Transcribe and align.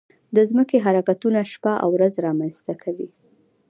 د 0.35 0.37
ځمکې 0.49 0.77
حرکتونه 0.85 1.39
شپه 1.51 1.73
او 1.83 1.89
ورځ 1.97 2.13
رامنځته 2.25 2.73
کوي. 2.83 3.07